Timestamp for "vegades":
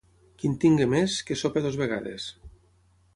1.85-2.27